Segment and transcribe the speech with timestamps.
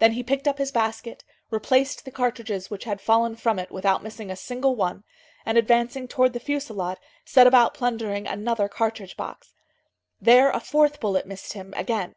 [0.00, 4.02] Then he picked up his basket, replaced the cartridges which had fallen from it, without
[4.02, 5.04] missing a single one,
[5.46, 9.54] and, advancing towards the fusillade, set about plundering another cartridge box.
[10.20, 12.16] There a fourth bullet missed him, again.